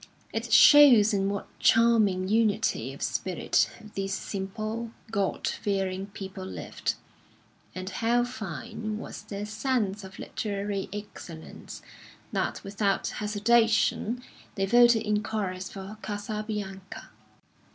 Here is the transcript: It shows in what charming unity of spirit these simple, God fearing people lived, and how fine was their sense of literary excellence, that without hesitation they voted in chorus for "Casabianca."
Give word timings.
It 0.33 0.51
shows 0.51 1.13
in 1.13 1.29
what 1.29 1.45
charming 1.59 2.27
unity 2.27 2.91
of 2.91 3.03
spirit 3.03 3.69
these 3.93 4.15
simple, 4.15 4.89
God 5.11 5.47
fearing 5.47 6.07
people 6.07 6.43
lived, 6.43 6.95
and 7.75 7.87
how 7.87 8.23
fine 8.23 8.97
was 8.97 9.21
their 9.21 9.45
sense 9.45 10.03
of 10.03 10.17
literary 10.17 10.89
excellence, 10.91 11.83
that 12.31 12.63
without 12.63 13.09
hesitation 13.21 14.23
they 14.55 14.65
voted 14.65 15.03
in 15.03 15.21
chorus 15.21 15.69
for 15.71 15.99
"Casabianca." 16.01 17.09